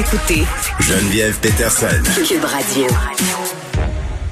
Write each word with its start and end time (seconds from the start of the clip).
Écoutez 0.00 0.44
Geneviève 0.80 1.38
Peterson. 1.40 2.02
Cube 2.26 2.44
Radio. 2.44 3.59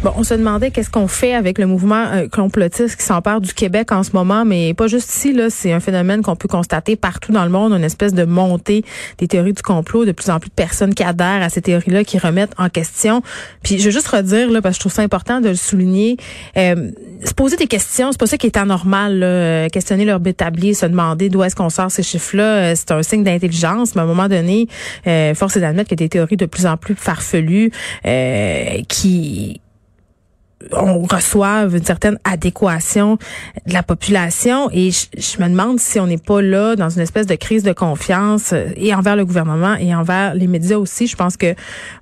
Bon, 0.04 0.12
on 0.14 0.22
se 0.22 0.32
demandait 0.34 0.70
qu'est-ce 0.70 0.90
qu'on 0.90 1.08
fait 1.08 1.34
avec 1.34 1.58
le 1.58 1.66
mouvement 1.66 2.04
euh, 2.12 2.28
complotiste 2.28 2.94
qui 2.94 3.04
s'empare 3.04 3.40
du 3.40 3.52
Québec 3.52 3.90
en 3.90 4.04
ce 4.04 4.12
moment, 4.12 4.44
mais 4.44 4.72
pas 4.72 4.86
juste 4.86 5.12
ici, 5.12 5.32
là, 5.32 5.50
c'est 5.50 5.72
un 5.72 5.80
phénomène 5.80 6.22
qu'on 6.22 6.36
peut 6.36 6.46
constater 6.46 6.94
partout 6.94 7.32
dans 7.32 7.42
le 7.42 7.50
monde, 7.50 7.72
une 7.72 7.82
espèce 7.82 8.14
de 8.14 8.24
montée 8.24 8.84
des 9.18 9.26
théories 9.26 9.54
du 9.54 9.62
complot, 9.62 10.04
de 10.04 10.12
plus 10.12 10.30
en 10.30 10.38
plus 10.38 10.50
de 10.50 10.54
personnes 10.54 10.94
qui 10.94 11.02
adhèrent 11.02 11.42
à 11.42 11.48
ces 11.48 11.62
théories-là, 11.62 12.04
qui 12.04 12.16
remettent 12.16 12.52
en 12.58 12.68
question. 12.68 13.22
Puis 13.64 13.80
je 13.80 13.86
veux 13.86 13.90
juste 13.90 14.06
redire, 14.06 14.48
là, 14.52 14.62
parce 14.62 14.74
que 14.74 14.76
je 14.76 14.80
trouve 14.82 14.92
ça 14.92 15.02
important 15.02 15.40
de 15.40 15.48
le 15.48 15.56
souligner, 15.56 16.16
euh, 16.56 16.92
se 17.24 17.34
poser 17.34 17.56
des 17.56 17.66
questions, 17.66 18.12
c'est 18.12 18.20
pas 18.20 18.26
ça 18.28 18.38
qui 18.38 18.46
est 18.46 18.56
anormal, 18.56 19.18
là, 19.18 19.26
euh, 19.26 19.68
questionner 19.68 20.04
leur 20.04 20.24
établi, 20.24 20.76
se 20.76 20.86
demander 20.86 21.28
d'où 21.28 21.42
est-ce 21.42 21.56
qu'on 21.56 21.70
sort 21.70 21.90
ces 21.90 22.04
chiffres-là, 22.04 22.44
euh, 22.44 22.74
c'est 22.76 22.92
un 22.92 23.02
signe 23.02 23.24
d'intelligence, 23.24 23.96
mais 23.96 24.02
à 24.02 24.04
un 24.04 24.06
moment 24.08 24.28
donné, 24.28 24.68
euh, 25.08 25.34
force 25.34 25.56
est 25.56 25.60
d'admettre 25.60 25.92
a 25.92 25.96
des 25.96 26.08
théories 26.08 26.36
de 26.36 26.46
plus 26.46 26.66
en 26.66 26.76
plus 26.76 26.94
farfelues 26.94 27.72
qui 28.88 29.60
on 30.72 31.02
reçoive 31.04 31.76
une 31.76 31.84
certaine 31.84 32.18
adéquation 32.24 33.16
de 33.66 33.72
la 33.72 33.82
population 33.82 34.68
et 34.72 34.90
je, 34.90 35.06
je 35.16 35.42
me 35.42 35.48
demande 35.48 35.78
si 35.78 36.00
on 36.00 36.06
n'est 36.06 36.18
pas 36.18 36.42
là 36.42 36.76
dans 36.76 36.88
une 36.88 37.02
espèce 37.02 37.26
de 37.26 37.36
crise 37.36 37.62
de 37.62 37.72
confiance 37.72 38.52
euh, 38.52 38.68
et 38.76 38.94
envers 38.94 39.16
le 39.16 39.24
gouvernement 39.24 39.76
et 39.76 39.94
envers 39.94 40.34
les 40.34 40.46
médias 40.46 40.76
aussi. 40.76 41.06
Je 41.06 41.16
pense 41.16 41.36
que 41.36 41.54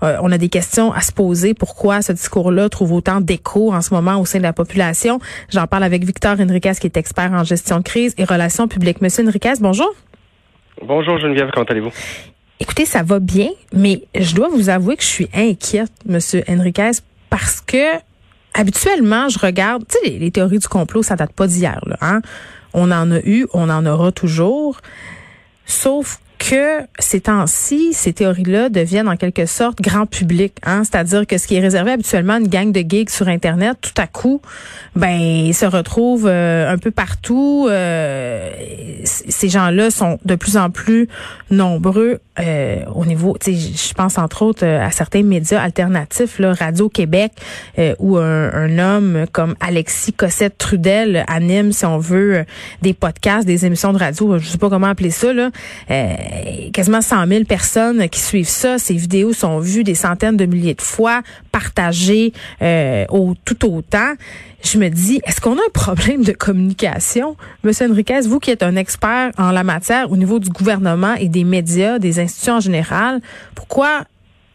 euh, 0.02 0.16
on 0.22 0.32
a 0.32 0.38
des 0.38 0.48
questions 0.48 0.92
à 0.92 1.00
se 1.00 1.12
poser. 1.12 1.54
Pourquoi 1.54 2.02
ce 2.02 2.12
discours-là 2.12 2.68
trouve 2.68 2.92
autant 2.92 3.20
d'écho 3.20 3.72
en 3.72 3.82
ce 3.82 3.92
moment 3.92 4.18
au 4.20 4.24
sein 4.24 4.38
de 4.38 4.44
la 4.44 4.52
population? 4.52 5.20
J'en 5.50 5.66
parle 5.66 5.84
avec 5.84 6.04
Victor 6.04 6.36
Enriquez 6.40 6.72
qui 6.80 6.86
est 6.86 6.96
expert 6.96 7.32
en 7.32 7.44
gestion 7.44 7.78
de 7.78 7.84
crise 7.84 8.14
et 8.18 8.24
relations 8.24 8.68
publiques. 8.68 9.00
Monsieur 9.00 9.24
Enriquez, 9.26 9.54
bonjour. 9.60 9.92
Bonjour 10.82 11.18
Geneviève, 11.18 11.50
comment 11.52 11.66
allez-vous? 11.68 11.92
Écoutez, 12.58 12.86
ça 12.86 13.02
va 13.02 13.18
bien, 13.18 13.50
mais 13.74 14.02
je 14.14 14.34
dois 14.34 14.48
vous 14.48 14.70
avouer 14.70 14.96
que 14.96 15.02
je 15.02 15.08
suis 15.08 15.28
inquiète, 15.34 15.92
Monsieur 16.06 16.42
Enriquez, 16.48 16.92
parce 17.28 17.60
que 17.60 17.98
habituellement, 18.56 19.28
je 19.28 19.38
regarde, 19.38 19.84
tu 19.88 19.98
sais, 19.98 20.18
les, 20.18 20.30
théories 20.30 20.58
du 20.58 20.68
complot, 20.68 21.02
ça 21.02 21.16
date 21.16 21.32
pas 21.32 21.46
d'hier, 21.46 21.80
là, 21.86 21.96
hein? 22.00 22.20
On 22.72 22.90
en 22.90 23.10
a 23.10 23.20
eu, 23.20 23.46
on 23.54 23.70
en 23.70 23.86
aura 23.86 24.12
toujours. 24.12 24.80
Sauf 25.64 26.20
que 26.48 26.82
ces 27.00 27.22
temps-ci, 27.22 27.92
ces 27.92 28.12
théories-là 28.12 28.68
deviennent 28.68 29.08
en 29.08 29.16
quelque 29.16 29.46
sorte 29.46 29.80
grand 29.80 30.06
public. 30.06 30.54
Hein? 30.64 30.82
C'est-à-dire 30.84 31.26
que 31.26 31.38
ce 31.38 31.48
qui 31.48 31.56
est 31.56 31.60
réservé 31.60 31.90
habituellement 31.90 32.34
à 32.34 32.38
une 32.38 32.46
gang 32.46 32.70
de 32.70 32.84
geeks 32.88 33.10
sur 33.10 33.26
Internet, 33.26 33.76
tout 33.80 34.00
à 34.00 34.06
coup, 34.06 34.40
ben, 34.94 35.52
se 35.52 35.66
retrouve 35.66 36.26
euh, 36.28 36.70
un 36.70 36.78
peu 36.78 36.92
partout. 36.92 37.66
Euh, 37.68 38.50
ces 39.04 39.48
gens-là 39.48 39.90
sont 39.90 40.18
de 40.24 40.36
plus 40.36 40.56
en 40.56 40.70
plus 40.70 41.08
nombreux 41.50 42.20
euh, 42.38 42.84
au 42.94 43.06
niveau, 43.06 43.36
je 43.44 43.94
pense 43.94 44.18
entre 44.18 44.42
autres 44.42 44.66
à 44.66 44.90
certains 44.90 45.22
médias 45.22 45.60
alternatifs, 45.60 46.38
là, 46.38 46.52
Radio-Québec, 46.52 47.32
où 47.98 48.18
un, 48.18 48.52
un, 48.52 48.78
homme 48.78 49.24
comme 49.32 49.54
Alexis 49.60 50.12
Cossette 50.12 50.58
Trudel 50.58 51.24
anime, 51.28 51.72
si 51.72 51.86
on 51.86 51.96
veut, 51.96 52.44
des 52.82 52.92
podcasts, 52.92 53.46
des 53.46 53.64
émissions 53.64 53.94
de 53.94 53.98
radio, 53.98 54.38
je 54.38 54.46
sais 54.48 54.58
pas 54.58 54.68
comment 54.68 54.88
appeler 54.88 55.10
ça, 55.10 55.32
là 55.32 55.50
euh, 55.90 56.35
quasiment 56.72 57.00
100 57.00 57.26
000 57.26 57.44
personnes 57.44 58.08
qui 58.08 58.20
suivent 58.20 58.48
ça. 58.48 58.78
Ces 58.78 58.94
vidéos 58.94 59.32
sont 59.32 59.58
vues 59.58 59.84
des 59.84 59.94
centaines 59.94 60.36
de 60.36 60.46
milliers 60.46 60.74
de 60.74 60.82
fois, 60.82 61.22
partagées 61.52 62.32
euh, 62.62 63.04
au, 63.08 63.34
tout 63.44 63.70
autant. 63.70 64.14
Je 64.62 64.78
me 64.78 64.88
dis, 64.88 65.20
est-ce 65.24 65.40
qu'on 65.40 65.54
a 65.54 65.60
un 65.60 65.70
problème 65.72 66.24
de 66.24 66.32
communication? 66.32 67.36
Monsieur 67.62 67.90
Enriquez, 67.90 68.20
vous 68.22 68.40
qui 68.40 68.50
êtes 68.50 68.62
un 68.62 68.76
expert 68.76 69.30
en 69.38 69.50
la 69.50 69.64
matière 69.64 70.10
au 70.10 70.16
niveau 70.16 70.38
du 70.38 70.50
gouvernement 70.50 71.14
et 71.14 71.28
des 71.28 71.44
médias, 71.44 71.98
des 71.98 72.18
institutions 72.18 72.54
en 72.54 72.60
général, 72.60 73.20
pourquoi 73.54 74.04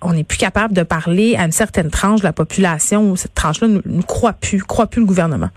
on 0.01 0.13
n'est 0.13 0.23
plus 0.23 0.37
capable 0.37 0.73
de 0.73 0.83
parler 0.83 1.35
à 1.35 1.45
une 1.45 1.51
certaine 1.51 1.89
tranche 1.89 2.21
de 2.21 2.25
la 2.25 2.33
population? 2.33 3.11
Où 3.11 3.15
cette 3.15 3.35
tranche-là 3.35 3.67
ne 3.67 4.01
croit 4.01 4.33
plus, 4.33 4.63
croit 4.63 4.87
plus 4.87 5.01
le 5.01 5.07
gouvernement? 5.07 5.49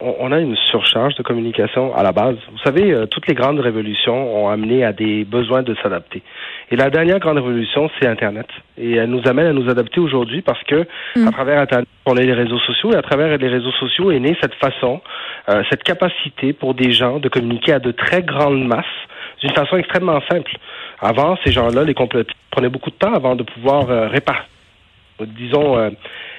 On 0.00 0.30
a 0.30 0.38
une 0.38 0.56
surcharge 0.56 1.14
de 1.16 1.22
communication 1.22 1.94
à 1.94 2.02
la 2.02 2.12
base. 2.12 2.36
Vous 2.52 2.58
savez, 2.58 2.92
euh, 2.92 3.06
toutes 3.06 3.26
les 3.26 3.34
grandes 3.34 3.58
révolutions 3.58 4.44
ont 4.44 4.48
amené 4.48 4.84
à 4.84 4.92
des 4.92 5.24
besoins 5.24 5.62
de 5.62 5.74
s'adapter. 5.82 6.22
Et 6.70 6.76
la 6.76 6.90
dernière 6.90 7.18
grande 7.18 7.36
révolution, 7.36 7.90
c'est 7.98 8.06
Internet. 8.06 8.46
Et 8.76 8.92
elle 8.92 9.10
nous 9.10 9.26
amène 9.26 9.46
à 9.46 9.52
nous 9.52 9.68
adapter 9.68 10.00
aujourd'hui 10.00 10.42
parce 10.42 10.62
que 10.64 10.86
mm. 11.16 11.26
à 11.26 11.30
travers 11.32 11.60
Internet, 11.60 11.88
on 12.06 12.16
a 12.16 12.20
les 12.20 12.32
réseaux 12.32 12.60
sociaux 12.60 12.92
et 12.92 12.96
à 12.96 13.02
travers 13.02 13.36
les 13.36 13.48
réseaux 13.48 13.72
sociaux 13.72 14.10
est 14.12 14.20
née 14.20 14.36
cette 14.40 14.54
façon, 14.54 15.00
euh, 15.48 15.62
cette 15.70 15.82
capacité 15.82 16.52
pour 16.52 16.74
des 16.74 16.92
gens 16.92 17.18
de 17.18 17.28
communiquer 17.28 17.72
à 17.72 17.78
de 17.80 17.90
très 17.90 18.22
grandes 18.22 18.64
masses 18.66 18.84
d'une 19.42 19.54
façon 19.54 19.76
extrêmement 19.76 20.20
simple. 20.30 20.52
Avant, 21.00 21.36
ces 21.44 21.52
gens-là, 21.52 21.84
les 21.84 21.94
complotistes, 21.94 22.36
prenaient 22.50 22.68
beaucoup 22.68 22.90
de 22.90 22.96
temps 22.96 23.14
avant 23.14 23.36
de 23.36 23.42
pouvoir 23.42 23.88
euh, 23.90 24.08
répartir, 24.08 24.46
disons, 25.20 25.76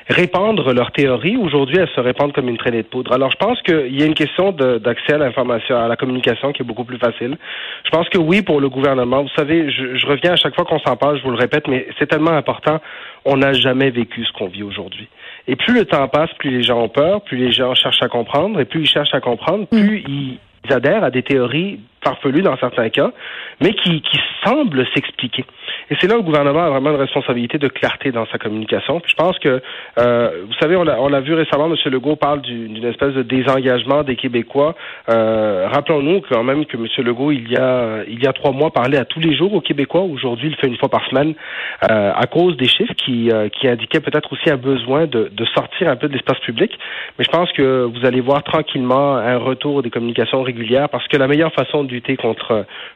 répandre 0.10 0.74
leur 0.74 0.92
théorie. 0.92 1.38
Aujourd'hui, 1.38 1.78
elles 1.78 1.90
se 1.96 2.00
répandent 2.00 2.34
comme 2.34 2.50
une 2.50 2.58
traînée 2.58 2.82
de 2.82 2.88
poudre. 2.88 3.14
Alors, 3.14 3.32
je 3.32 3.38
pense 3.38 3.62
qu'il 3.62 3.98
y 3.98 4.02
a 4.02 4.06
une 4.06 4.16
question 4.16 4.52
d'accès 4.52 5.14
à 5.14 5.18
l'information, 5.18 5.78
à 5.78 5.88
la 5.88 5.96
communication 5.96 6.52
qui 6.52 6.64
est 6.64 6.66
beaucoup 6.66 6.84
plus 6.84 6.98
facile. 6.98 7.38
Je 7.86 7.90
pense 7.92 8.10
que 8.10 8.18
oui, 8.18 8.42
pour 8.42 8.60
le 8.60 8.70
gouvernement. 8.70 9.22
Vous 9.22 9.30
savez, 9.36 9.70
je, 9.72 9.96
je 9.96 10.06
reviens 10.08 10.34
à 10.34 10.36
chaque 10.36 10.56
fois 10.56 10.66
qu'on 10.66 10.80
s'en 10.80 10.96
parle, 10.98 11.20
je 11.20 11.24
vous 11.24 11.32
le 11.32 11.38
répète, 11.38 11.68
mais 11.68 11.88
c'est 12.00 12.08
tellement 12.08 12.32
important. 12.32 12.80
On 13.24 13.38
n'a 13.38 13.54
jamais 13.54 13.92
vécu 13.92 14.26
ce 14.26 14.34
qu'on 14.34 14.48
vit 14.48 14.64
aujourd'hui. 14.64 15.08
Et 15.48 15.56
plus 15.56 15.74
le 15.74 15.86
temps 15.86 16.08
passe, 16.08 16.32
plus 16.40 16.50
les 16.50 16.64
gens 16.64 16.82
ont 16.82 16.90
peur, 16.90 17.22
plus 17.22 17.38
les 17.38 17.52
gens 17.52 17.76
cherchent 17.76 18.02
à 18.02 18.08
comprendre, 18.08 18.60
et 18.60 18.66
plus 18.66 18.82
ils 18.82 18.90
cherchent 18.90 19.14
à 19.14 19.22
comprendre, 19.22 19.68
plus 19.68 20.02
mm. 20.02 20.38
ils 20.66 20.74
adhèrent 20.74 21.04
à 21.04 21.12
des 21.12 21.24
théories 21.24 21.80
farfelues 22.04 22.42
dans 22.42 22.58
certains 22.58 22.90
cas, 22.90 23.12
mais 23.62 23.74
qui, 23.74 24.02
qui 24.02 24.20
semblent 24.44 24.86
s'expliquer. 24.94 25.46
Et 25.92 25.96
c'est 26.00 26.08
là 26.08 26.16
où 26.16 26.20
le 26.20 26.24
gouvernement 26.24 26.64
a 26.64 26.70
vraiment 26.70 26.92
une 26.92 26.98
responsabilité 26.98 27.58
de 27.58 27.68
clarté 27.68 28.12
dans 28.12 28.26
sa 28.28 28.38
communication. 28.38 29.02
Je 29.06 29.16
pense 29.16 29.38
que, 29.40 29.62
euh, 30.00 30.44
vous 30.46 30.54
savez, 30.60 30.76
on 30.76 30.84
l'a, 30.84 31.22
vu 31.22 31.34
récemment, 31.34 31.66
M. 31.66 31.76
Legault 31.92 32.16
parle 32.16 32.42
d'une 32.42 32.86
espèce 32.86 33.14
de 33.14 33.24
désengagement 33.24 34.04
des 34.04 34.16
Québécois. 34.16 34.76
Euh, 35.10 35.68
rappelons-nous 35.72 36.22
quand 36.30 36.44
même 36.44 36.66
que 36.66 36.78
M. 36.78 36.86
Legault, 37.06 37.32
il 37.32 37.52
y 37.52 37.58
a 37.58 38.04
il 38.08 38.22
y 38.22 38.28
a 38.28 38.34
trois 38.34 38.52
mois, 38.52 38.72
parlait 38.72 38.98
à 38.98 39.06
tous 39.06 39.20
les 39.20 39.36
jours 39.36 39.54
aux 39.54 39.62
Québécois. 39.62 40.02
Aujourd'hui, 40.02 40.50
il 40.50 40.56
fait 40.56 40.68
une 40.68 40.78
fois 40.78 40.90
par 40.90 41.06
semaine 41.08 41.34
euh, 41.90 42.12
à 42.16 42.26
cause 42.28 42.58
des 42.58 42.68
chiffres 42.68 42.94
qui, 42.94 43.32
euh, 43.32 43.50
qui 43.50 43.68
indiquaient 43.68 44.00
peut-être 44.00 44.32
aussi 44.34 44.50
un 44.50 44.58
besoin 44.58 45.06
de, 45.06 45.32
de 45.32 45.46
sortir 45.46 45.90
un 45.90 45.96
peu 45.96 46.08
de 46.08 46.14
l'espace 46.14 46.40
public. 46.40 46.78
Mais 47.18 47.26
je 47.26 47.30
pense 47.30 47.52
que 47.54 47.84
vous 47.84 48.06
allez 48.06 48.22
voir 48.22 48.44
tranquillement 48.44 49.16
un 49.16 49.38
retour 49.38 49.82
des 49.82 49.90
communications 49.90 50.42
régulières 50.44 50.90
parce 50.90 51.08
que 51.08 51.18
la 51.18 51.28
meilleure 51.28 51.54
façon 51.54 51.84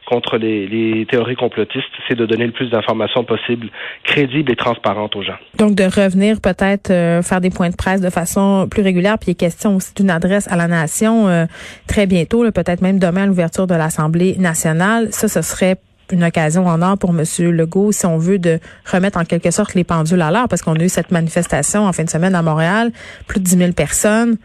contre 0.06 0.36
les, 0.38 1.06
théories 1.10 1.36
complotistes, 1.36 1.84
c'est 2.08 2.14
de 2.14 2.26
donner 2.26 2.46
le 2.46 2.52
plus 2.52 2.70
d'informations 2.70 3.24
possible, 3.24 3.68
crédibles 4.04 4.50
et 4.52 4.56
transparentes 4.56 5.16
aux 5.16 5.22
gens. 5.22 5.36
Donc 5.58 5.74
de 5.74 5.84
revenir 5.84 6.40
peut-être 6.40 6.90
euh, 6.90 7.22
faire 7.22 7.40
des 7.40 7.50
points 7.50 7.70
de 7.70 7.76
presse 7.76 8.00
de 8.00 8.10
façon 8.10 8.66
plus 8.70 8.82
régulière, 8.82 9.18
puis 9.18 9.28
il 9.28 9.32
est 9.32 9.34
question 9.34 9.76
aussi 9.76 9.94
d'une 9.94 10.10
adresse 10.10 10.50
à 10.50 10.56
la 10.56 10.68
nation 10.68 11.28
euh, 11.28 11.46
très 11.86 12.06
bientôt, 12.06 12.42
peut-être 12.52 12.82
même 12.82 12.98
demain 12.98 13.24
à 13.24 13.26
l'ouverture 13.26 13.66
de 13.66 13.74
l'Assemblée 13.74 14.36
nationale. 14.38 15.08
Ça, 15.10 15.28
ce 15.28 15.42
serait 15.42 15.76
une 16.12 16.24
occasion 16.24 16.66
en 16.66 16.82
or 16.82 16.98
pour 16.98 17.10
M. 17.10 17.24
Legault, 17.50 17.92
si 17.92 18.06
on 18.06 18.18
veut, 18.18 18.38
de 18.38 18.58
remettre 18.90 19.18
en 19.18 19.24
quelque 19.24 19.50
sorte 19.50 19.74
les 19.74 19.84
pendules 19.84 20.22
à 20.22 20.30
l'heure, 20.30 20.48
parce 20.48 20.62
qu'on 20.62 20.74
a 20.74 20.84
eu 20.84 20.88
cette 20.88 21.10
manifestation 21.10 21.86
en 21.86 21.92
fin 21.92 22.04
de 22.04 22.10
semaine 22.10 22.34
à 22.34 22.42
Montréal, 22.42 22.92
plus 23.26 23.40
de 23.40 23.44
10 23.44 23.56
000 23.56 23.72
personnes. 23.72 24.36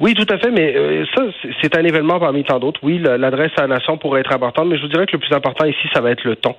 Oui, 0.00 0.14
tout 0.14 0.26
à 0.32 0.38
fait, 0.38 0.50
mais 0.50 0.74
euh, 0.74 1.04
ça, 1.14 1.24
c'est 1.60 1.76
un 1.76 1.84
événement 1.84 2.18
parmi 2.18 2.42
tant 2.42 2.58
d'autres. 2.58 2.80
Oui, 2.82 2.98
l'adresse 2.98 3.52
à 3.58 3.62
la 3.62 3.76
nation 3.76 3.98
pourrait 3.98 4.20
être 4.20 4.32
importante, 4.32 4.66
mais 4.68 4.78
je 4.78 4.82
vous 4.82 4.88
dirais 4.88 5.04
que 5.04 5.12
le 5.12 5.18
plus 5.18 5.34
important 5.34 5.66
ici, 5.66 5.88
ça 5.92 6.00
va 6.00 6.10
être 6.10 6.24
le 6.24 6.36
ton. 6.36 6.56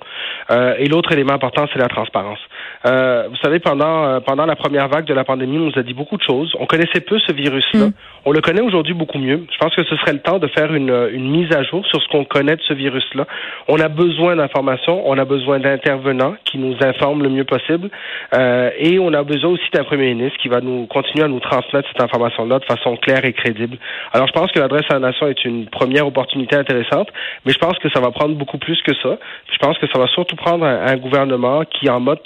Euh, 0.51 0.75
et 0.77 0.87
l'autre 0.87 1.11
élément 1.11 1.33
important, 1.33 1.65
c'est 1.73 1.79
la 1.79 1.87
transparence. 1.87 2.39
Euh, 2.85 3.27
vous 3.29 3.35
savez, 3.37 3.59
pendant 3.59 4.05
euh, 4.05 4.19
pendant 4.19 4.45
la 4.45 4.55
première 4.55 4.87
vague 4.87 5.05
de 5.05 5.13
la 5.13 5.23
pandémie, 5.23 5.57
on 5.57 5.65
nous 5.65 5.79
a 5.79 5.83
dit 5.83 5.93
beaucoup 5.93 6.17
de 6.17 6.23
choses. 6.23 6.53
On 6.59 6.65
connaissait 6.65 7.01
peu 7.01 7.19
ce 7.19 7.31
virus-là. 7.31 7.87
Mm. 7.87 7.93
On 8.25 8.31
le 8.31 8.41
connaît 8.41 8.61
aujourd'hui 8.61 8.93
beaucoup 8.93 9.19
mieux. 9.19 9.45
Je 9.51 9.57
pense 9.57 9.75
que 9.75 9.83
ce 9.83 9.95
serait 9.97 10.13
le 10.13 10.19
temps 10.19 10.39
de 10.39 10.47
faire 10.47 10.73
une, 10.73 11.09
une 11.11 11.29
mise 11.29 11.51
à 11.53 11.63
jour 11.63 11.85
sur 11.87 12.01
ce 12.01 12.07
qu'on 12.09 12.25
connaît 12.25 12.55
de 12.55 12.61
ce 12.67 12.73
virus-là. 12.73 13.25
On 13.67 13.79
a 13.79 13.87
besoin 13.87 14.35
d'informations, 14.35 15.07
on 15.07 15.17
a 15.17 15.25
besoin 15.25 15.59
d'intervenants 15.59 16.35
qui 16.45 16.57
nous 16.57 16.75
informent 16.81 17.23
le 17.23 17.29
mieux 17.29 17.45
possible, 17.45 17.89
et 18.33 18.99
on 18.99 19.13
a 19.13 19.23
besoin 19.23 19.51
aussi 19.51 19.69
d'un 19.73 19.83
premier 19.83 20.13
ministre 20.13 20.37
qui 20.39 20.49
va 20.49 20.61
nous 20.61 20.85
continuer 20.85 21.25
à 21.25 21.27
nous 21.27 21.39
transmettre 21.39 21.87
cette 21.91 22.01
information-là 22.01 22.59
de 22.59 22.65
façon 22.65 22.95
claire 22.97 23.25
et 23.25 23.33
crédible. 23.33 23.77
Alors, 24.13 24.27
je 24.27 24.33
pense 24.33 24.51
que 24.51 24.59
l'adresse 24.59 24.85
à 24.89 24.95
la 24.95 24.99
nation 24.99 25.27
est 25.27 25.43
une 25.45 25.67
première 25.67 26.07
opportunité 26.07 26.55
intéressante, 26.55 27.09
mais 27.45 27.53
je 27.53 27.57
pense 27.57 27.77
que 27.79 27.89
ça 27.89 27.99
va 27.99 28.11
prendre 28.11 28.35
beaucoup 28.35 28.57
plus 28.57 28.81
que 28.83 28.93
ça. 29.01 29.17
Je 29.51 29.57
pense 29.57 29.77
que 29.77 29.87
ça 29.91 29.99
va 29.99 30.07
surtout 30.07 30.35
prendre 30.35 30.65
un, 30.65 30.97
gouvernement 30.97 31.63
qui, 31.65 31.89
en 31.89 31.99
mode 31.99 32.21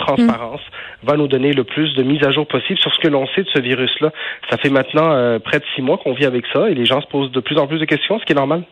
va 1.03 1.17
nous 1.17 1.27
donner 1.27 1.53
le 1.53 1.63
plus 1.63 1.93
de 1.95 2.03
mise 2.03 2.23
à 2.23 2.31
jour 2.31 2.47
possible 2.47 2.79
sur 2.79 2.93
ce 2.93 2.99
que 2.99 3.07
l'on 3.07 3.27
sait 3.27 3.43
de 3.43 3.49
ce 3.49 3.59
virus-là. 3.59 4.11
Ça 4.49 4.57
fait 4.57 4.69
maintenant 4.69 5.11
euh, 5.11 5.39
près 5.39 5.59
de 5.59 5.65
six 5.75 5.81
mois 5.81 5.97
qu'on 5.97 6.13
vit 6.13 6.25
avec 6.25 6.45
ça 6.53 6.69
et 6.69 6.73
les 6.73 6.85
gens 6.85 7.01
se 7.01 7.07
posent 7.07 7.31
de 7.31 7.39
plus 7.39 7.57
en 7.57 7.67
plus 7.67 7.79
de 7.79 7.85
questions, 7.85 8.19
ce 8.19 8.25
qui 8.25 8.33
est 8.33 8.35
normal. 8.35 8.63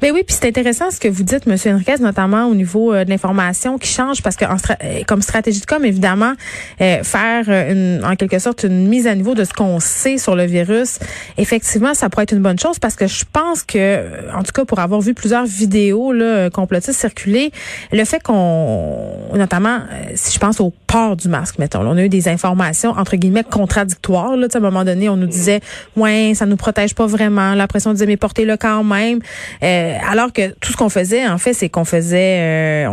Ben 0.00 0.12
oui, 0.12 0.22
puis 0.24 0.36
c'est 0.38 0.46
intéressant 0.46 0.90
ce 0.90 1.00
que 1.00 1.08
vous 1.08 1.24
dites, 1.24 1.46
Monsieur 1.46 1.72
Enriquez, 1.72 1.96
notamment 2.00 2.46
au 2.46 2.54
niveau 2.54 2.92
euh, 2.92 3.04
de 3.04 3.10
l'information 3.10 3.78
qui 3.78 3.88
change, 3.88 4.22
parce 4.22 4.36
que 4.36 4.44
euh, 4.44 5.02
comme 5.06 5.22
stratégie 5.22 5.60
de 5.60 5.66
com, 5.66 5.84
évidemment, 5.84 6.34
euh, 6.80 7.02
faire 7.02 7.48
une, 7.48 8.04
en 8.04 8.14
quelque 8.14 8.38
sorte 8.38 8.62
une 8.62 8.86
mise 8.88 9.06
à 9.06 9.14
niveau 9.14 9.34
de 9.34 9.44
ce 9.44 9.52
qu'on 9.52 9.80
sait 9.80 10.18
sur 10.18 10.36
le 10.36 10.44
virus, 10.44 11.00
effectivement, 11.36 11.94
ça 11.94 12.08
pourrait 12.08 12.24
être 12.24 12.32
une 12.32 12.42
bonne 12.42 12.58
chose, 12.58 12.78
parce 12.78 12.94
que 12.94 13.06
je 13.06 13.24
pense 13.32 13.64
que, 13.64 14.04
en 14.34 14.42
tout 14.42 14.52
cas, 14.52 14.64
pour 14.64 14.78
avoir 14.78 15.00
vu 15.00 15.14
plusieurs 15.14 15.46
vidéos 15.46 16.12
là, 16.12 16.48
complotistes 16.50 16.98
circuler, 16.98 17.50
le 17.92 18.04
fait 18.04 18.22
qu'on, 18.22 19.16
notamment, 19.34 19.80
si 20.14 20.32
je 20.32 20.38
pense 20.38 20.60
au 20.60 20.72
port 20.86 21.16
du 21.16 21.28
masque, 21.28 21.58
mettons, 21.58 21.80
on 21.80 21.96
a 21.96 22.02
eu 22.02 22.08
des 22.08 22.28
informations 22.28 22.90
entre 22.90 23.16
guillemets 23.16 23.44
contradictoires. 23.44 24.36
Là, 24.36 24.46
à 24.52 24.56
un 24.56 24.60
moment 24.60 24.84
donné, 24.84 25.08
on 25.08 25.16
nous 25.16 25.26
disait, 25.26 25.60
ouais, 25.96 26.32
ça 26.34 26.46
nous 26.46 26.56
protège 26.56 26.94
pas 26.94 27.06
vraiment. 27.06 27.54
L'impression 27.54 27.92
disait, 27.92 28.06
mais 28.06 28.16
portez-le 28.16 28.56
quand 28.56 28.84
même. 28.84 29.20
Euh, 29.62 29.94
alors 30.08 30.32
que 30.32 30.54
tout 30.60 30.72
ce 30.72 30.76
qu'on 30.76 30.88
faisait, 30.88 31.26
en 31.26 31.38
fait, 31.38 31.52
c'est 31.52 31.68
qu'on 31.68 31.84
faisait, 31.84 32.86
euh, 32.86 32.88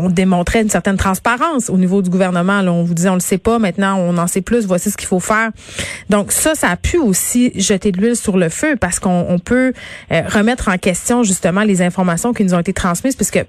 on, 0.00 0.08
démontrait 0.08 0.62
une 0.62 0.68
certaine 0.68 0.96
transparence 0.96 1.70
au 1.70 1.76
niveau 1.76 2.02
du 2.02 2.10
gouvernement. 2.10 2.60
Là, 2.62 2.72
on 2.72 2.82
vous 2.82 2.94
disait, 2.94 3.08
on 3.08 3.14
le 3.14 3.20
sait 3.20 3.38
pas, 3.38 3.58
maintenant 3.58 3.98
on 3.98 4.16
en 4.18 4.26
sait 4.26 4.42
plus, 4.42 4.66
voici 4.66 4.90
ce 4.90 4.96
qu'il 4.96 5.06
faut 5.06 5.20
faire. 5.20 5.50
Donc 6.10 6.32
ça, 6.32 6.54
ça 6.54 6.70
a 6.70 6.76
pu 6.76 6.98
aussi 6.98 7.52
jeter 7.60 7.92
de 7.92 7.98
l'huile 7.98 8.16
sur 8.16 8.36
le 8.36 8.48
feu 8.48 8.76
parce 8.80 8.98
qu'on 8.98 9.38
peut 9.44 9.72
euh, 10.10 10.22
remettre 10.28 10.68
en 10.68 10.78
question 10.78 11.22
justement 11.22 11.62
les 11.62 11.82
informations 11.82 12.32
qui 12.32 12.44
nous 12.44 12.54
ont 12.54 12.60
été 12.60 12.72
transmises 12.72 13.16
puisque 13.16 13.44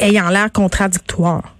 ayant 0.00 0.28
l'air 0.30 0.50
contradictoires. 0.52 1.54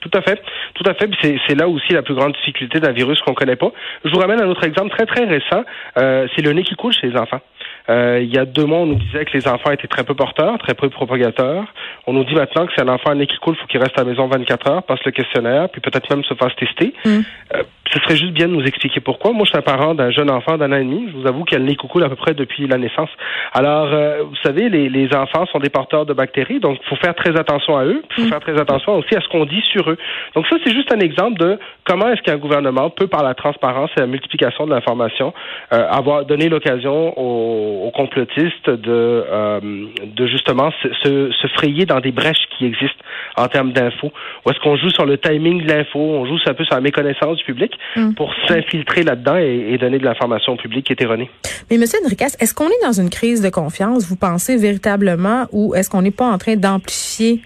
Tout 0.00 0.16
à 0.16 0.22
fait. 0.22 0.40
Tout 0.74 0.84
à 0.88 0.94
fait. 0.94 1.10
C'est 1.48 1.56
là 1.56 1.68
aussi 1.68 1.92
la 1.92 2.02
plus 2.02 2.14
grande 2.14 2.32
difficulté 2.34 2.78
d'un 2.78 2.92
virus 2.92 3.20
qu'on 3.22 3.34
connaît 3.34 3.56
pas. 3.56 3.72
Je 4.04 4.10
vous 4.10 4.18
ramène 4.18 4.40
un 4.40 4.46
autre 4.46 4.62
exemple 4.62 4.90
très 4.90 5.04
très 5.04 5.24
récent. 5.24 5.64
c'est 5.96 6.42
le 6.42 6.52
nez 6.52 6.62
qui 6.62 6.76
coule 6.76 6.92
chez 6.92 7.08
les 7.08 7.16
enfants. 7.16 7.40
Euh, 7.88 8.20
il 8.22 8.34
y 8.34 8.38
a 8.38 8.44
deux 8.44 8.64
mois, 8.64 8.78
on 8.78 8.86
nous 8.86 8.96
disait 8.96 9.24
que 9.24 9.36
les 9.36 9.46
enfants 9.46 9.70
étaient 9.70 9.86
très 9.86 10.04
peu 10.04 10.14
porteurs, 10.14 10.58
très 10.58 10.74
peu 10.74 10.88
propagateurs. 10.88 11.64
On 12.06 12.12
nous 12.12 12.24
dit 12.24 12.34
maintenant 12.34 12.66
que 12.66 12.72
si 12.72 12.80
un 12.80 12.88
enfant 12.88 13.10
a 13.10 13.12
un 13.12 13.16
nez 13.16 13.26
qui 13.26 13.36
coule, 13.38 13.54
il 13.56 13.60
faut 13.60 13.66
qu'il 13.66 13.80
reste 13.80 13.98
à 13.98 14.02
la 14.02 14.10
maison 14.10 14.26
24 14.26 14.70
heures, 14.70 14.82
passe 14.82 15.02
le 15.04 15.12
questionnaire, 15.12 15.68
puis 15.68 15.80
peut-être 15.80 16.10
même 16.10 16.24
se 16.24 16.34
fasse 16.34 16.54
tester. 16.56 16.94
Mm. 17.04 17.20
Euh, 17.54 17.62
ce 17.92 18.00
serait 18.00 18.16
juste 18.16 18.32
bien 18.32 18.48
de 18.48 18.52
nous 18.52 18.64
expliquer 18.64 19.00
pourquoi. 19.00 19.32
Moi, 19.32 19.44
je 19.44 19.50
suis 19.50 19.58
un 19.58 19.62
parent 19.62 19.94
d'un 19.94 20.10
jeune 20.10 20.30
enfant 20.30 20.58
d'un 20.58 20.72
an 20.72 20.76
et 20.76 20.84
demi. 20.84 21.08
Je 21.08 21.16
vous 21.16 21.26
avoue 21.28 21.44
qu'il 21.44 21.56
a 21.56 21.60
le 21.60 21.66
nez 21.66 21.76
qui 21.76 21.86
coule 21.86 22.02
à 22.02 22.08
peu 22.08 22.16
près 22.16 22.34
depuis 22.34 22.66
la 22.66 22.78
naissance. 22.78 23.08
Alors, 23.54 23.92
euh, 23.92 24.22
vous 24.24 24.36
savez, 24.42 24.68
les, 24.68 24.88
les, 24.88 25.14
enfants 25.14 25.46
sont 25.46 25.60
des 25.60 25.70
porteurs 25.70 26.04
de 26.04 26.12
bactéries, 26.12 26.58
donc 26.58 26.78
il 26.82 26.88
faut 26.88 26.96
faire 26.96 27.14
très 27.14 27.38
attention 27.38 27.76
à 27.76 27.84
eux. 27.84 28.02
Il 28.10 28.14
faut 28.14 28.22
mm. 28.22 28.30
faire 28.30 28.40
très 28.40 28.60
attention 28.60 28.96
aussi 28.96 29.14
à 29.14 29.20
ce 29.20 29.28
qu'on 29.28 29.44
dit 29.44 29.62
sur 29.70 29.88
eux. 29.88 29.96
Donc 30.34 30.46
ça, 30.48 30.56
c'est 30.64 30.72
juste 30.72 30.92
un 30.92 30.98
exemple 30.98 31.38
de 31.38 31.58
comment 31.84 32.08
est-ce 32.08 32.22
qu'un 32.22 32.38
gouvernement 32.38 32.90
peut, 32.90 33.06
par 33.06 33.22
la 33.22 33.34
transparence 33.34 33.90
et 33.96 34.00
la 34.00 34.06
multiplication 34.06 34.66
de 34.66 34.70
l'information, 34.70 35.32
avoir 35.70 36.24
donné 36.24 36.48
l'occasion 36.48 37.16
aux 37.16 37.75
aux, 37.84 37.90
complotistes 37.90 38.68
de, 38.68 39.24
euh, 39.30 39.60
de 40.04 40.26
justement 40.26 40.70
se, 40.82 41.30
se, 41.32 41.46
frayer 41.54 41.86
dans 41.86 42.00
des 42.00 42.12
brèches 42.12 42.46
qui 42.58 42.66
existent 42.66 43.02
en 43.36 43.48
termes 43.48 43.72
d'infos. 43.72 44.12
Ou 44.44 44.50
est-ce 44.50 44.60
qu'on 44.60 44.76
joue 44.76 44.90
sur 44.90 45.06
le 45.06 45.18
timing 45.18 45.62
de 45.64 45.68
l'info, 45.68 45.98
on 45.98 46.26
joue 46.26 46.36
un 46.46 46.54
peu 46.54 46.64
sur 46.64 46.74
la 46.74 46.80
méconnaissance 46.80 47.38
du 47.38 47.44
public 47.44 47.72
mm. 47.96 48.14
pour 48.14 48.32
s'infiltrer 48.48 49.02
là-dedans 49.02 49.36
et, 49.36 49.76
donner 49.78 49.98
de 49.98 50.04
l'information 50.04 50.54
au 50.54 50.56
public 50.56 50.86
qui 50.86 50.92
est 50.92 51.02
erronée. 51.02 51.30
Mais 51.70 51.78
Monsieur 51.78 51.98
Enriquez, 52.04 52.26
est-ce 52.40 52.54
qu'on 52.54 52.68
est 52.68 52.82
dans 52.82 52.92
une 52.92 53.10
crise 53.10 53.42
de 53.42 53.50
confiance, 53.50 54.06
vous 54.08 54.16
pensez 54.16 54.56
véritablement, 54.56 55.46
ou 55.52 55.74
est-ce 55.74 55.90
qu'on 55.90 56.02
n'est 56.02 56.10
pas 56.10 56.26
en 56.26 56.38
train 56.38 56.56
d'amplifier 56.56 57.42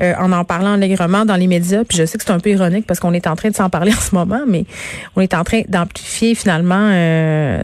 euh, 0.00 0.14
en 0.18 0.32
en 0.32 0.44
parlant 0.44 0.74
allègrement 0.74 1.24
dans 1.24 1.36
les 1.36 1.46
médias. 1.46 1.84
Puis 1.84 1.98
je 1.98 2.04
sais 2.04 2.18
que 2.18 2.24
c'est 2.24 2.32
un 2.32 2.40
peu 2.40 2.50
ironique 2.50 2.86
parce 2.86 3.00
qu'on 3.00 3.12
est 3.12 3.26
en 3.26 3.36
train 3.36 3.50
de 3.50 3.54
s'en 3.54 3.70
parler 3.70 3.92
en 3.96 4.00
ce 4.00 4.14
moment, 4.14 4.42
mais 4.46 4.64
on 5.16 5.20
est 5.20 5.34
en 5.34 5.44
train 5.44 5.62
d'amplifier 5.68 6.34
finalement 6.34 6.90
euh, 6.92 7.60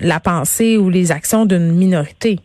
la 0.00 0.20
pensée 0.20 0.76
ou 0.76 0.90
les 0.90 1.12
actions 1.12 1.46
d'une 1.46 1.72
minorité. 1.72 2.38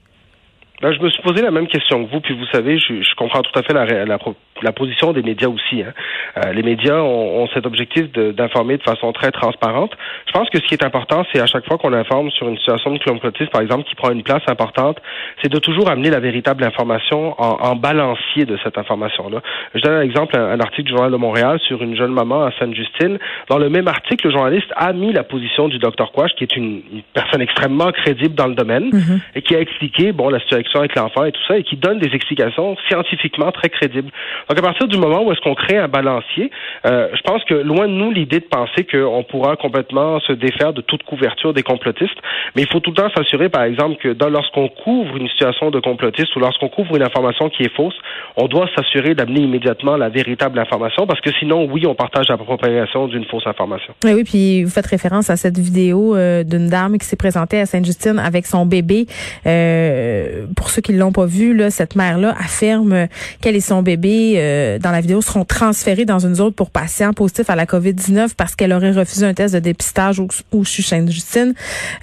Ben, 0.81 0.91
je 0.91 0.99
me 0.99 1.09
suis 1.09 1.21
posé 1.23 1.41
la 1.41 1.51
même 1.51 1.67
question 1.67 2.03
que 2.03 2.11
vous, 2.11 2.19
puis 2.19 2.37
vous 2.37 2.45
savez, 2.51 2.77
je, 2.77 3.15
comprends 3.15 3.41
tout 3.41 3.57
à 3.57 3.63
fait 3.63 3.71
la, 3.71 4.05
la, 4.05 4.17
la 4.61 4.71
position 4.71 5.13
des 5.13 5.23
médias 5.23 5.47
aussi. 5.47 5.81
Hein. 5.81 5.93
Euh, 6.37 6.53
les 6.53 6.63
médias 6.63 6.99
ont, 6.99 7.43
ont 7.43 7.47
cet 7.53 7.65
objectif 7.65 8.11
d'informer 8.11 8.77
de, 8.77 8.83
façon 8.83 9.11
très 9.11 9.31
transparente. 9.31 9.91
Je 10.27 10.31
pense 10.31 10.49
que 10.49 10.59
ce 10.59 10.67
qui 10.67 10.73
est 10.73 10.83
important, 10.83 11.23
c'est 11.31 11.39
à 11.39 11.45
chaque 11.45 11.65
fois 11.65 11.77
qu'on 11.77 11.93
informe 11.93 12.29
sur 12.31 12.47
une 12.47 12.57
situation 12.57 12.91
de 12.91 12.99
complotisme, 13.03 13.49
par 13.49 13.61
exemple, 13.61 13.83
qui 13.87 13.95
prend 13.95 14.11
une 14.11 14.23
place 14.23 14.43
importante, 14.47 15.01
c'est 15.41 15.51
de 15.51 15.59
toujours 15.59 15.89
amener 15.89 16.09
la 16.09 16.19
véritable 16.19 16.63
information 16.63 17.35
en, 17.41 17.57
en 17.61 17.75
balancier 17.75 18.45
de 18.45 18.57
cette 18.63 18.77
information-là. 18.77 19.41
Je 19.75 19.81
donne 19.81 19.93
un 19.93 20.01
exemple, 20.01 20.37
un, 20.37 20.59
article 20.59 20.83
du 20.83 20.91
Journal 20.91 21.11
de 21.11 21.17
Montréal 21.17 21.59
sur 21.67 21.81
une 21.81 21.95
jeune 21.95 22.11
maman 22.11 22.43
à 22.43 22.51
Sainte-Justine. 22.59 23.17
Dans 23.49 23.57
le 23.57 23.69
même 23.69 23.87
article, 23.87 24.27
le 24.27 24.33
journaliste 24.33 24.71
a 24.75 24.93
mis 24.93 25.13
la 25.13 25.23
position 25.23 25.67
du 25.67 25.79
docteur 25.79 26.11
Quash, 26.11 26.31
qui 26.35 26.43
est 26.43 26.55
une, 26.55 26.81
personne 27.13 27.41
extrêmement 27.41 27.91
crédible 27.91 28.35
dans 28.35 28.47
le 28.47 28.55
domaine, 28.55 28.89
mm-hmm. 28.89 29.19
et 29.35 29.41
qui 29.41 29.55
a 29.55 29.59
expliqué 29.59 30.11
bon 30.11 30.29
la 30.29 30.39
situation 30.39 30.79
avec 30.79 30.95
l'enfant 30.95 31.25
et 31.25 31.31
tout 31.31 31.41
ça, 31.47 31.57
et 31.57 31.63
qui 31.63 31.75
donne 31.75 31.99
des 31.99 32.13
explications 32.13 32.75
scientifiquement 32.87 33.51
très 33.51 33.69
crédibles. 33.69 34.11
Donc 34.49 34.57
à 34.57 34.61
partir 34.61 34.87
du 34.87 34.97
moment 34.97 35.23
où 35.23 35.31
est-ce 35.31 35.41
qu'on 35.41 35.55
crée 35.55 35.77
un 35.77 35.87
balancier, 35.87 36.51
euh, 36.85 37.07
je 37.13 37.21
pense 37.21 37.43
que 37.45 37.53
loin 37.53 37.87
de 37.87 37.93
nous 37.93 38.11
l'idée 38.11 38.39
de 38.39 38.45
penser 38.45 38.85
qu'on 38.85 39.23
pourra 39.23 39.55
complètement 39.55 40.19
se 40.21 40.33
défaire 40.33 40.73
de 40.73 40.81
toute 40.81 41.03
couverture 41.03 41.53
des 41.53 41.63
complotistes, 41.63 42.17
mais 42.55 42.63
il 42.63 42.67
faut 42.67 42.79
tout 42.79 42.91
le 42.91 42.95
temps 42.95 43.09
s'assurer, 43.15 43.49
par 43.49 43.63
exemple, 43.63 43.97
que 43.97 44.15
lorsqu'on 44.25 44.69
couvre 44.69 45.17
une 45.17 45.27
situation 45.29 45.71
de 45.71 45.79
complotiste 45.79 46.35
ou 46.35 46.39
lorsqu'on 46.39 46.69
couvre 46.69 46.95
une 46.95 47.03
information 47.03 47.49
qui 47.49 47.63
est 47.63 47.75
fausse, 47.75 47.95
on 48.37 48.47
doit 48.47 48.67
s'assurer 48.75 49.15
d'amener 49.15 49.41
immédiatement 49.41 49.97
la 49.97 50.09
véritable 50.09 50.59
information, 50.59 51.07
parce 51.07 51.21
que 51.21 51.31
sinon, 51.39 51.67
oui, 51.71 51.85
on 51.85 51.95
partage 51.95 52.27
la 52.29 52.37
propagation 52.37 53.07
d'une 53.07 53.25
fausse 53.25 53.47
information. 53.47 53.93
Oui, 54.03 54.13
oui, 54.13 54.23
puis 54.23 54.63
vous 54.63 54.69
faites 54.69 54.87
référence 54.87 55.29
à 55.29 55.35
cette 55.35 55.57
vidéo 55.57 56.15
euh, 56.15 56.43
d'une 56.43 56.69
dame 56.69 56.97
qui 56.97 57.05
s'est 57.05 57.15
présentée 57.15 57.59
à 57.59 57.65
Sainte-Justine 57.65 58.19
avec 58.19 58.45
son 58.45 58.65
bébé. 58.65 59.05
Euh, 59.45 60.45
pour 60.55 60.69
ceux 60.69 60.81
qui 60.81 60.93
l'ont 60.93 61.11
pas 61.11 61.25
vu, 61.25 61.55
là, 61.55 61.69
cette 61.69 61.95
mère-là 61.95 62.33
affirme 62.39 63.07
qu'elle 63.41 63.55
et 63.55 63.61
son 63.61 63.81
bébé 63.81 64.32
euh, 64.35 64.79
dans 64.79 64.91
la 64.91 65.01
vidéo 65.01 65.21
seront 65.21 65.45
transférés 65.45 66.05
dans 66.05 66.19
une 66.19 66.35
zone 66.35 66.53
pour 66.53 66.69
patients 66.69 67.13
positifs 67.13 67.49
à 67.49 67.55
la 67.55 67.65
COVID-19 67.65 68.29
parce 68.35 68.55
qu'elle 68.55 68.73
aurait 68.73 68.91
refusé 68.91 69.25
un 69.25 69.33
test 69.33 69.53
de 69.53 69.59
dépistage 69.59 70.19
au, 70.19 70.27
au 70.51 70.63
Justine. 70.63 71.53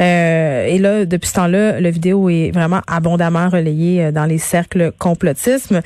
Euh, 0.00 0.66
et 0.66 0.78
là, 0.78 1.04
depuis 1.04 1.28
ce 1.28 1.34
temps-là, 1.34 1.80
la 1.80 1.90
vidéo 1.90 2.28
est 2.28 2.50
vraiment 2.52 2.80
abondamment 2.86 3.48
relayée 3.48 4.04
euh, 4.04 4.12
dans 4.12 4.24
les 4.24 4.38
cercles 4.38 4.92
complotisme. 4.98 5.80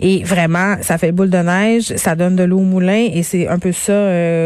Et 0.00 0.22
vraiment, 0.24 0.76
ça 0.82 0.98
fait 0.98 1.12
boule 1.12 1.30
de 1.30 1.38
neige, 1.38 1.94
ça 1.96 2.16
donne 2.16 2.36
de 2.36 2.42
l'eau 2.42 2.58
au 2.58 2.62
moulin 2.62 3.08
et 3.12 3.22
c'est 3.22 3.48
un 3.48 3.58
peu 3.58 3.72
ça 3.72 3.92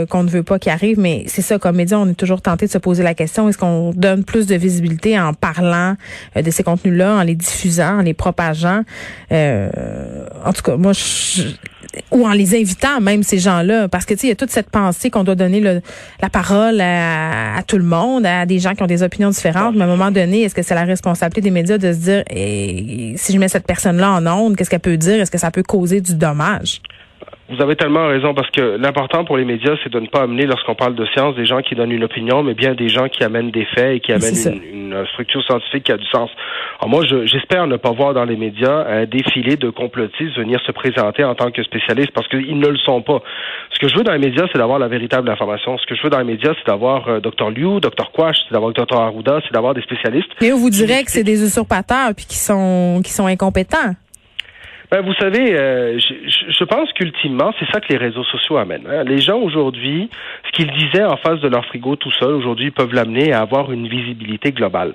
qu'on 0.08 0.22
ne 0.22 0.30
veut 0.30 0.42
pas 0.42 0.58
qu'il 0.58 0.72
arrive. 0.72 0.98
Mais 0.98 1.24
c'est 1.26 1.42
ça, 1.42 1.58
comme 1.58 1.76
média, 1.76 1.98
on 1.98 2.08
est 2.08 2.14
toujours 2.14 2.42
tenté 2.42 2.66
de 2.66 2.70
se 2.70 2.78
poser 2.78 3.02
la 3.02 3.14
question, 3.14 3.48
est-ce 3.48 3.58
qu'on 3.58 3.92
donne 3.94 4.24
plus 4.24 4.46
de 4.46 4.54
visibilité 4.54 5.18
en 5.18 5.32
parlant 5.32 5.96
de 6.36 6.50
ces 6.50 6.62
contenus-là, 6.62 7.14
en 7.16 7.22
les 7.22 7.34
diffusant, 7.34 7.98
en 7.98 8.02
les 8.02 8.14
propageant? 8.14 8.82
en 9.30 10.52
tout 10.52 10.62
cas, 10.62 10.76
moi, 10.76 10.92
je, 10.92 11.33
ou 12.10 12.26
en 12.26 12.32
les 12.32 12.54
invitant 12.54 13.00
même 13.00 13.22
ces 13.22 13.38
gens-là, 13.38 13.88
parce 13.88 14.04
que 14.04 14.14
tu 14.14 14.20
sais, 14.20 14.26
il 14.26 14.30
y 14.30 14.32
a 14.32 14.36
toute 14.36 14.50
cette 14.50 14.70
pensée 14.70 15.10
qu'on 15.10 15.24
doit 15.24 15.34
donner 15.34 15.60
la 15.60 16.30
parole 16.30 16.80
à, 16.80 17.62
tout 17.66 17.78
le 17.78 17.84
monde, 17.84 18.26
à 18.26 18.46
des 18.46 18.58
gens 18.58 18.74
qui 18.74 18.82
ont 18.82 18.86
des 18.86 19.02
opinions 19.02 19.30
différentes. 19.30 19.74
Mais 19.76 19.82
à 19.82 19.84
un 19.84 19.90
moment 19.90 20.10
donné, 20.10 20.42
est-ce 20.42 20.54
que 20.54 20.62
c'est 20.62 20.74
la 20.74 20.84
responsabilité 20.84 21.40
des 21.40 21.50
médias 21.50 21.78
de 21.78 21.92
se 21.92 21.98
dire, 21.98 22.24
eh, 22.30 23.14
si 23.16 23.32
je 23.32 23.38
mets 23.38 23.48
cette 23.48 23.66
personne-là 23.66 24.12
en 24.12 24.26
onde, 24.26 24.56
qu'est-ce 24.56 24.70
qu'elle 24.70 24.80
peut 24.80 24.96
dire? 24.96 25.20
Est-ce 25.20 25.30
que 25.30 25.38
ça 25.38 25.50
peut 25.50 25.62
causer 25.62 26.00
du 26.00 26.14
dommage? 26.14 26.80
Vous 27.50 27.62
avez 27.62 27.76
tellement 27.76 28.08
raison 28.08 28.32
parce 28.32 28.50
que 28.50 28.78
l'important 28.78 29.24
pour 29.24 29.36
les 29.36 29.44
médias, 29.44 29.74
c'est 29.82 29.92
de 29.92 30.00
ne 30.00 30.06
pas 30.06 30.22
amener, 30.22 30.46
lorsqu'on 30.46 30.74
parle 30.74 30.94
de 30.94 31.04
science, 31.06 31.36
des 31.36 31.44
gens 31.44 31.60
qui 31.60 31.74
donnent 31.74 31.92
une 31.92 32.04
opinion, 32.04 32.42
mais 32.42 32.54
bien 32.54 32.74
des 32.74 32.88
gens 32.88 33.08
qui 33.08 33.22
amènent 33.22 33.50
des 33.50 33.66
faits 33.66 33.96
et 33.96 34.00
qui 34.00 34.12
amènent 34.12 34.34
une, 34.72 34.73
structure 35.06 35.42
scientifique 35.44 35.84
qui 35.84 35.92
a 35.92 35.96
du 35.96 36.06
sens. 36.06 36.30
Alors 36.80 36.88
moi, 36.88 37.02
j'espère 37.24 37.66
ne 37.66 37.76
pas 37.76 37.92
voir 37.92 38.14
dans 38.14 38.24
les 38.24 38.36
médias 38.36 38.84
un 38.86 39.06
défilé 39.06 39.56
de 39.56 39.70
complotistes 39.70 40.36
venir 40.36 40.60
se 40.66 40.72
présenter 40.72 41.24
en 41.24 41.34
tant 41.34 41.50
que 41.50 41.62
spécialistes 41.62 42.12
parce 42.12 42.28
qu'ils 42.28 42.58
ne 42.58 42.68
le 42.68 42.78
sont 42.78 43.02
pas. 43.02 43.22
Ce 43.72 43.78
que 43.78 43.88
je 43.88 43.96
veux 43.96 44.04
dans 44.04 44.12
les 44.12 44.18
médias, 44.18 44.46
c'est 44.52 44.58
d'avoir 44.58 44.78
la 44.78 44.88
véritable 44.88 45.28
information. 45.28 45.76
Ce 45.78 45.86
que 45.86 45.94
je 45.94 46.02
veux 46.02 46.10
dans 46.10 46.18
les 46.18 46.24
médias, 46.24 46.52
c'est 46.58 46.66
d'avoir 46.66 47.08
euh, 47.08 47.20
Dr 47.20 47.50
Liu, 47.50 47.80
Dr 47.80 48.12
Quash, 48.12 48.36
c'est 48.46 48.52
d'avoir 48.52 48.72
Dr 48.72 48.98
Arruda, 48.98 49.40
c'est 49.44 49.52
d'avoir 49.52 49.74
des 49.74 49.82
spécialistes. 49.82 50.30
Mais 50.40 50.52
on 50.52 50.58
vous 50.58 50.70
dirait 50.70 51.04
que 51.04 51.10
c'est 51.10 51.24
des 51.24 51.42
usurpateurs 51.42 52.14
puis 52.14 52.26
qui 52.26 52.36
sont 52.36 53.00
qui 53.04 53.12
sont 53.12 53.26
incompétents. 53.26 53.94
Ben, 54.94 55.00
vous 55.00 55.14
savez, 55.14 55.58
euh, 55.58 55.98
je, 55.98 56.52
je, 56.52 56.62
pense 56.62 56.92
qu'ultimement, 56.92 57.52
c'est 57.58 57.68
ça 57.72 57.80
que 57.80 57.88
les 57.88 57.96
réseaux 57.96 58.22
sociaux 58.22 58.58
amènent. 58.58 58.86
Hein. 58.88 59.02
Les 59.02 59.18
gens 59.18 59.38
aujourd'hui, 59.38 60.08
ce 60.46 60.52
qu'ils 60.52 60.70
disaient 60.70 61.02
en 61.02 61.16
face 61.16 61.40
de 61.40 61.48
leur 61.48 61.66
frigo 61.66 61.96
tout 61.96 62.12
seul, 62.12 62.32
aujourd'hui, 62.32 62.70
peuvent 62.70 62.94
l'amener 62.94 63.32
à 63.32 63.40
avoir 63.40 63.72
une 63.72 63.88
visibilité 63.88 64.52
globale. 64.52 64.92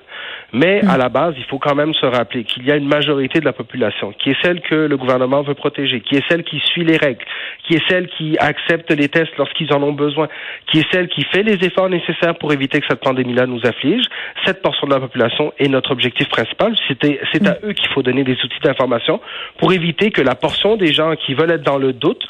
Mais 0.54 0.80
à 0.88 0.96
la 0.96 1.10
base, 1.10 1.34
il 1.36 1.44
faut 1.44 1.58
quand 1.58 1.74
même 1.74 1.92
se 1.92 2.06
rappeler 2.06 2.44
qu'il 2.44 2.64
y 2.64 2.72
a 2.72 2.76
une 2.76 2.88
majorité 2.88 3.40
de 3.40 3.44
la 3.44 3.52
population 3.52 4.14
qui 4.18 4.30
est 4.30 4.36
celle 4.42 4.62
que 4.62 4.74
le 4.74 4.96
gouvernement 4.96 5.42
veut 5.42 5.54
protéger, 5.54 6.00
qui 6.00 6.16
est 6.16 6.24
celle 6.30 6.44
qui 6.44 6.60
suit 6.60 6.84
les 6.84 6.96
règles, 6.96 7.24
qui 7.66 7.74
est 7.74 7.82
celle 7.86 8.08
qui 8.08 8.38
accepte 8.38 8.90
les 8.90 9.10
tests 9.10 9.36
lorsqu'ils 9.36 9.70
en 9.74 9.82
ont 9.82 9.92
besoin, 9.92 10.28
qui 10.66 10.78
est 10.78 10.86
celle 10.90 11.08
qui 11.08 11.24
fait 11.24 11.42
les 11.42 11.62
efforts 11.62 11.90
nécessaires 11.90 12.36
pour 12.36 12.54
éviter 12.54 12.80
que 12.80 12.86
cette 12.88 13.00
pandémie-là 13.00 13.46
nous 13.46 13.60
afflige. 13.66 14.04
Cette 14.46 14.62
portion 14.62 14.86
de 14.86 14.94
la 14.94 15.00
population 15.00 15.52
est 15.58 15.68
notre 15.68 15.90
objectif 15.90 16.30
principal. 16.30 16.74
C'est 16.88 17.46
à 17.46 17.58
eux 17.64 17.74
qu'il 17.74 17.88
faut 17.90 18.02
donner 18.02 18.24
des 18.24 18.32
outils 18.32 18.60
d'information 18.62 19.20
pour 19.58 19.74
éviter 19.74 19.89
que 19.92 20.22
la 20.22 20.34
portion 20.34 20.76
des 20.76 20.92
gens 20.92 21.14
qui 21.16 21.34
veulent 21.34 21.50
être 21.50 21.62
dans 21.62 21.78
le 21.78 21.92
doute 21.92 22.22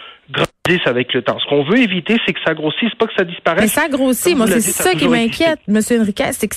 avec 0.84 1.12
le 1.14 1.22
temps. 1.22 1.38
Ce 1.38 1.48
qu'on 1.48 1.64
veut 1.64 1.78
éviter, 1.78 2.16
c'est 2.24 2.32
que 2.32 2.38
ça 2.44 2.54
grossisse, 2.54 2.94
pas 2.98 3.06
que 3.06 3.14
ça 3.16 3.24
disparaisse. 3.24 3.62
Mais 3.62 3.68
ça 3.68 3.88
grossit. 3.88 4.36
Moi, 4.36 4.46
c'est 4.46 4.60
ça, 4.60 4.94
qui 4.94 5.08
m'inquiète, 5.08 5.58
Monsieur 5.66 6.00
Enriquez, 6.00 6.30
c'est 6.32 6.48
que 6.48 6.56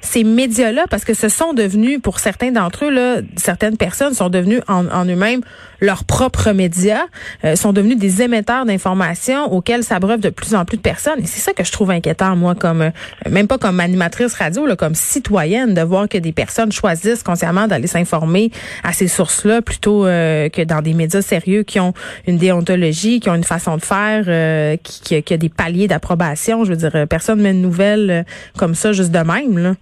ces 0.00 0.24
médias-là, 0.24 0.84
parce 0.88 1.04
que 1.04 1.14
ce 1.14 1.28
sont 1.28 1.52
devenus, 1.52 2.00
pour 2.00 2.18
certains 2.18 2.50
d'entre 2.50 2.86
eux, 2.86 2.90
là, 2.90 3.16
certaines 3.36 3.76
personnes 3.76 4.14
sont 4.14 4.28
devenues 4.28 4.60
en, 4.68 5.04
eux-mêmes 5.04 5.40
leurs 5.82 6.04
propres 6.04 6.52
médias, 6.52 7.04
euh, 7.44 7.54
sont 7.54 7.74
devenus 7.74 7.98
des 7.98 8.22
émetteurs 8.22 8.64
d'informations 8.64 9.52
auxquels 9.52 9.82
s'abreuvent 9.82 10.20
de 10.20 10.30
plus 10.30 10.54
en 10.54 10.64
plus 10.64 10.78
de 10.78 10.82
personnes. 10.82 11.18
Et 11.18 11.26
c'est 11.26 11.40
ça 11.40 11.52
que 11.52 11.64
je 11.64 11.70
trouve 11.70 11.90
inquiétant, 11.90 12.34
moi, 12.34 12.54
comme 12.54 12.80
euh, 12.80 12.90
même 13.28 13.46
pas 13.46 13.58
comme 13.58 13.78
animatrice 13.80 14.32
radio, 14.32 14.64
là, 14.64 14.74
comme 14.74 14.94
citoyenne, 14.94 15.74
de 15.74 15.82
voir 15.82 16.08
que 16.08 16.16
des 16.16 16.32
personnes 16.32 16.72
choisissent 16.72 17.22
consciemment 17.22 17.66
d'aller 17.66 17.88
s'informer 17.88 18.50
à 18.84 18.94
ces 18.94 19.06
sources-là 19.06 19.60
plutôt 19.60 20.06
euh, 20.06 20.48
que 20.48 20.62
dans 20.62 20.80
des 20.80 20.94
médias 20.94 21.20
sérieux 21.20 21.62
qui 21.62 21.78
ont 21.78 21.92
une 22.26 22.38
déontologie, 22.38 23.15
qui 23.20 23.30
ont 23.30 23.34
une 23.34 23.44
façon 23.44 23.76
de 23.76 23.82
faire, 23.82 24.24
euh, 24.28 24.76
qui, 24.76 25.14
a 25.32 25.36
des 25.36 25.48
paliers 25.48 25.88
d'approbation. 25.88 26.64
Je 26.64 26.70
veux 26.70 26.76
dire, 26.76 26.94
euh, 26.94 27.06
personne 27.06 27.40
met 27.40 27.50
une 27.50 27.62
nouvelle 27.62 28.10
euh, 28.10 28.22
comme 28.58 28.74
ça 28.74 28.92
juste 28.92 29.12
de 29.12 29.18
même. 29.18 29.58
Là. 29.58 29.74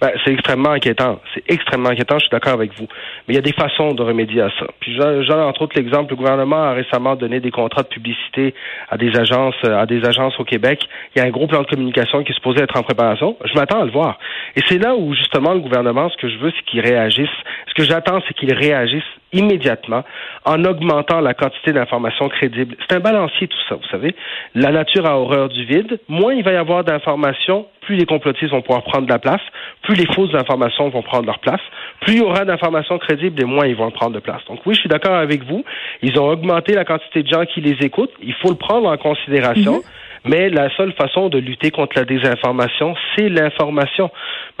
Ben, 0.00 0.10
c'est 0.24 0.32
extrêmement 0.32 0.70
inquiétant. 0.70 1.20
C'est 1.34 1.44
extrêmement 1.48 1.90
inquiétant, 1.90 2.18
je 2.18 2.24
suis 2.24 2.30
d'accord 2.30 2.54
avec 2.54 2.72
vous. 2.76 2.86
Mais 3.26 3.34
il 3.34 3.36
y 3.36 3.38
a 3.38 3.42
des 3.42 3.52
façons 3.52 3.94
de 3.94 4.02
remédier 4.02 4.42
à 4.42 4.50
ça. 4.58 4.66
Puis 4.80 4.96
j'ai 4.96 5.32
entre 5.32 5.62
autres 5.62 5.76
l'exemple, 5.76 6.10
le 6.10 6.16
gouvernement 6.16 6.62
a 6.62 6.72
récemment 6.72 7.14
donné 7.14 7.40
des 7.40 7.50
contrats 7.50 7.82
de 7.82 7.88
publicité 7.88 8.54
à 8.90 8.96
des 8.96 9.16
agences, 9.16 9.54
à 9.62 9.86
des 9.86 10.04
agences 10.04 10.38
au 10.40 10.44
Québec. 10.44 10.80
Il 11.14 11.20
y 11.20 11.22
a 11.22 11.24
un 11.24 11.30
gros 11.30 11.46
plan 11.46 11.62
de 11.62 11.66
communication 11.66 12.24
qui 12.24 12.32
est 12.32 12.34
supposé 12.34 12.62
être 12.62 12.76
en 12.76 12.82
préparation. 12.82 13.36
Je 13.44 13.54
m'attends 13.54 13.82
à 13.82 13.84
le 13.84 13.92
voir. 13.92 14.18
Et 14.56 14.62
c'est 14.68 14.78
là 14.78 14.96
où 14.96 15.14
justement 15.14 15.54
le 15.54 15.60
gouvernement, 15.60 16.10
ce 16.10 16.16
que 16.16 16.28
je 16.28 16.38
veux, 16.38 16.50
c'est 16.50 16.64
qu'il 16.64 16.80
réagisse. 16.80 17.30
Ce 17.68 17.74
que 17.74 17.84
j'attends, 17.84 18.20
c'est 18.26 18.34
qu'il 18.34 18.52
réagisse 18.52 19.04
immédiatement 19.32 20.04
en 20.44 20.64
augmentant 20.64 21.20
la 21.20 21.34
quantité 21.34 21.72
d'informations 21.72 22.28
crédibles. 22.28 22.76
C'est 22.80 22.96
un 22.96 23.00
balancier 23.00 23.48
tout 23.48 23.58
ça, 23.68 23.76
vous 23.76 23.88
savez. 23.90 24.14
La 24.54 24.70
nature 24.70 25.06
a 25.06 25.18
horreur 25.18 25.48
du 25.48 25.64
vide. 25.64 25.98
Moins 26.08 26.34
il 26.34 26.44
va 26.44 26.52
y 26.52 26.56
avoir 26.56 26.84
d'informations, 26.84 27.66
plus 27.82 27.96
les 27.96 28.06
complotistes 28.06 28.50
vont 28.50 28.62
pouvoir 28.62 28.84
prendre 28.84 29.06
de 29.06 29.12
la 29.12 29.18
place, 29.18 29.40
plus 29.82 29.94
les 29.94 30.06
fausses 30.06 30.34
informations 30.34 30.88
vont 30.88 31.02
prendre 31.02 31.26
leur 31.26 31.38
place, 31.38 31.60
plus 32.00 32.14
il 32.14 32.18
y 32.18 32.22
aura 32.22 32.44
d'informations 32.44 32.98
crédibles 32.98 33.40
et 33.40 33.44
moins 33.44 33.66
ils 33.66 33.76
vont 33.76 33.90
prendre 33.90 34.12
de 34.12 34.20
place. 34.20 34.42
Donc 34.48 34.60
oui, 34.66 34.74
je 34.74 34.80
suis 34.80 34.88
d'accord 34.88 35.14
avec 35.14 35.44
vous. 35.44 35.64
Ils 36.02 36.18
ont 36.18 36.28
augmenté 36.28 36.74
la 36.74 36.84
quantité 36.84 37.22
de 37.22 37.28
gens 37.28 37.44
qui 37.44 37.60
les 37.60 37.84
écoutent. 37.84 38.12
Il 38.22 38.34
faut 38.34 38.50
le 38.50 38.56
prendre 38.56 38.88
en 38.88 38.96
considération. 38.96 39.78
Mm-hmm. 39.78 40.02
Mais 40.24 40.50
la 40.50 40.70
seule 40.76 40.92
façon 40.92 41.28
de 41.28 41.38
lutter 41.38 41.70
contre 41.70 41.98
la 41.98 42.04
désinformation, 42.04 42.94
c'est 43.16 43.28
l'information. 43.28 44.10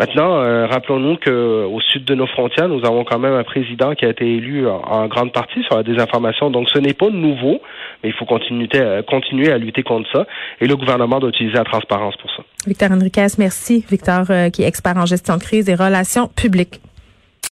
Maintenant, 0.02 0.42
euh, 0.42 0.66
rappelons-nous 0.66 1.16
qu'au 1.16 1.80
sud 1.80 2.04
de 2.04 2.16
nos 2.16 2.26
frontières, 2.26 2.68
nous 2.68 2.84
avons 2.84 3.04
quand 3.04 3.20
même 3.20 3.34
un 3.34 3.44
président 3.44 3.94
qui 3.94 4.04
a 4.04 4.08
été 4.08 4.24
élu 4.24 4.66
en, 4.66 5.06
grande 5.06 5.32
partie 5.32 5.62
sur 5.62 5.76
la 5.76 5.84
désinformation. 5.84 6.50
Donc, 6.50 6.68
ce 6.70 6.80
n'est 6.80 6.92
pas 6.92 7.08
nouveau, 7.08 7.60
mais 8.02 8.08
il 8.08 8.12
faut 8.12 8.24
continuer, 8.24 8.68
euh, 8.74 9.02
continuer 9.02 9.52
à 9.52 9.58
lutter 9.58 9.84
contre 9.84 10.10
ça. 10.10 10.26
Et 10.60 10.66
le 10.66 10.74
gouvernement 10.74 11.20
doit 11.20 11.28
utiliser 11.28 11.54
la 11.54 11.62
transparence 11.62 12.16
pour 12.16 12.28
ça. 12.34 12.42
Victor 12.66 12.90
Enriquez, 12.90 13.28
merci. 13.38 13.84
Victor, 13.88 14.24
euh, 14.30 14.50
qui 14.50 14.64
est 14.64 14.66
expert 14.66 14.96
en 14.96 15.06
gestion 15.06 15.36
de 15.36 15.42
crise 15.42 15.68
et 15.68 15.76
relations 15.76 16.26
publiques. 16.26 16.80